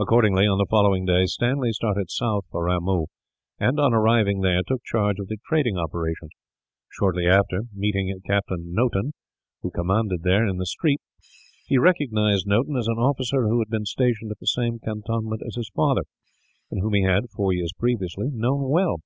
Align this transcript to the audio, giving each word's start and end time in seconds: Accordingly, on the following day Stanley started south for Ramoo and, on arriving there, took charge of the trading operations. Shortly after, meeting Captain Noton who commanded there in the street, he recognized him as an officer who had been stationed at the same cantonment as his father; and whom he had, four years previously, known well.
Accordingly, 0.00 0.48
on 0.48 0.58
the 0.58 0.66
following 0.68 1.04
day 1.06 1.24
Stanley 1.26 1.70
started 1.70 2.10
south 2.10 2.46
for 2.50 2.64
Ramoo 2.64 3.04
and, 3.60 3.78
on 3.78 3.94
arriving 3.94 4.40
there, 4.40 4.62
took 4.66 4.82
charge 4.82 5.20
of 5.20 5.28
the 5.28 5.36
trading 5.46 5.76
operations. 5.78 6.32
Shortly 6.88 7.24
after, 7.28 7.62
meeting 7.72 8.12
Captain 8.26 8.74
Noton 8.74 9.12
who 9.62 9.70
commanded 9.70 10.24
there 10.24 10.44
in 10.44 10.56
the 10.56 10.66
street, 10.66 11.00
he 11.66 11.78
recognized 11.78 12.48
him 12.48 12.76
as 12.76 12.88
an 12.88 12.98
officer 12.98 13.46
who 13.46 13.60
had 13.60 13.70
been 13.70 13.84
stationed 13.86 14.32
at 14.32 14.40
the 14.40 14.44
same 14.48 14.80
cantonment 14.80 15.42
as 15.46 15.54
his 15.54 15.70
father; 15.72 16.02
and 16.72 16.80
whom 16.80 16.94
he 16.94 17.04
had, 17.04 17.30
four 17.30 17.52
years 17.52 17.70
previously, 17.78 18.30
known 18.32 18.68
well. 18.68 18.96